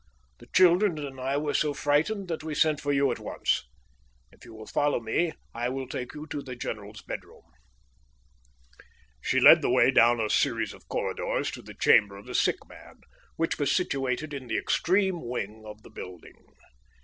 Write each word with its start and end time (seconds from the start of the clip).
The 0.39 0.47
children 0.47 0.97
and 0.97 1.21
I 1.21 1.37
were 1.37 1.53
so 1.53 1.75
frightened 1.75 2.27
that 2.27 2.43
we 2.43 2.55
sent 2.55 2.81
for 2.81 2.91
you 2.91 3.11
at 3.11 3.19
once. 3.19 3.67
If 4.31 4.43
you 4.45 4.55
will 4.55 4.65
follow 4.65 4.99
me 4.99 5.33
I 5.53 5.69
will 5.69 5.87
take 5.87 6.15
you 6.15 6.25
to 6.25 6.41
the 6.41 6.55
general's 6.55 7.03
bedroom." 7.03 7.43
She 9.21 9.39
led 9.39 9.61
the 9.61 9.69
way 9.69 9.91
down 9.91 10.19
a 10.19 10.27
series 10.27 10.73
of 10.73 10.87
corridors 10.87 11.51
to 11.51 11.61
the 11.61 11.75
chamber 11.75 12.17
of 12.17 12.25
the 12.25 12.33
sick 12.33 12.67
man, 12.67 13.01
which 13.35 13.59
was 13.59 13.71
situated 13.75 14.33
in 14.33 14.47
the 14.47 14.57
extreme 14.57 15.21
wing 15.23 15.61
of 15.67 15.83
the 15.83 15.91
building. 15.91 16.45